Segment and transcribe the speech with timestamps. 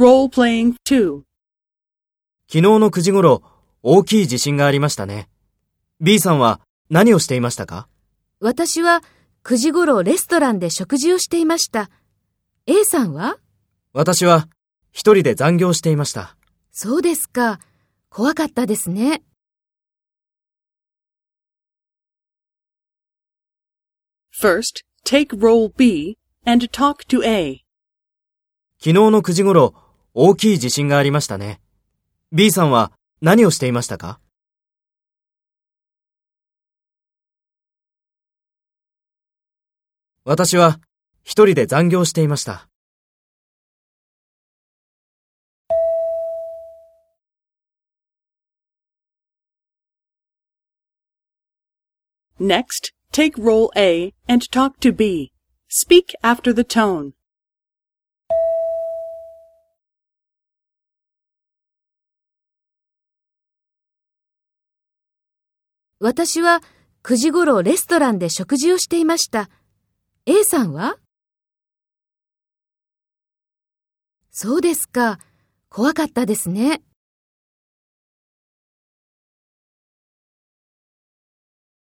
[0.00, 1.24] Role-playing 2.
[2.48, 3.42] 昨日の9時頃、
[3.82, 5.28] 大きい地震がありましたね。
[6.00, 7.86] B さんは何をしていましたか？
[8.40, 9.02] 私は
[9.44, 11.90] 9時頃レストランで食事をしていました。
[12.64, 13.36] A さんは？
[13.92, 14.48] 私は
[14.90, 16.34] 一人で残業していました。
[16.72, 17.60] そうですか。
[18.08, 19.22] 怖かったですね。
[24.40, 27.58] First, take role B and talk to A.
[28.78, 29.74] 昨日の9時頃、
[30.14, 31.60] 大きい地震がありましたね。
[32.32, 34.20] B さんは何をしていましたか
[40.24, 40.80] 私は
[41.22, 42.68] 一人で残業していました。
[52.40, 55.30] Next, take role A and talk to B.
[55.68, 57.12] Speak after the tone.
[66.02, 66.62] 私は
[67.02, 69.50] 9時頃レストランで食事をしていました。
[70.24, 70.96] A さんは？
[74.30, 75.18] そうですか。
[75.68, 76.80] 怖かったですね。